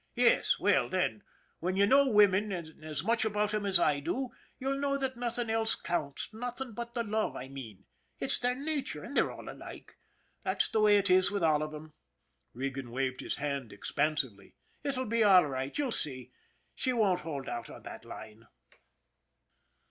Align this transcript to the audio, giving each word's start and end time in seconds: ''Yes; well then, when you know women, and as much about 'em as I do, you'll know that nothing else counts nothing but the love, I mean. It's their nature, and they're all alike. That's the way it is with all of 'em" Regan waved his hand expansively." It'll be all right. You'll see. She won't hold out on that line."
''Yes; 0.15 0.57
well 0.57 0.89
then, 0.89 1.21
when 1.59 1.75
you 1.75 1.85
know 1.85 2.09
women, 2.09 2.51
and 2.51 2.83
as 2.83 3.03
much 3.03 3.23
about 3.23 3.53
'em 3.53 3.67
as 3.67 3.77
I 3.77 3.99
do, 3.99 4.29
you'll 4.57 4.79
know 4.79 4.97
that 4.97 5.15
nothing 5.15 5.47
else 5.47 5.75
counts 5.75 6.33
nothing 6.33 6.71
but 6.73 6.95
the 6.95 7.03
love, 7.03 7.35
I 7.35 7.49
mean. 7.49 7.85
It's 8.19 8.39
their 8.39 8.55
nature, 8.55 9.03
and 9.03 9.15
they're 9.15 9.29
all 9.31 9.47
alike. 9.47 9.97
That's 10.41 10.69
the 10.69 10.81
way 10.81 10.97
it 10.97 11.11
is 11.11 11.29
with 11.29 11.43
all 11.43 11.61
of 11.61 11.71
'em" 11.75 11.93
Regan 12.55 12.89
waved 12.89 13.19
his 13.19 13.35
hand 13.35 13.71
expansively." 13.71 14.55
It'll 14.83 15.05
be 15.05 15.23
all 15.23 15.45
right. 15.45 15.77
You'll 15.77 15.91
see. 15.91 16.31
She 16.73 16.93
won't 16.93 17.19
hold 17.19 17.47
out 17.47 17.69
on 17.69 17.83
that 17.83 18.03
line." 18.03 18.47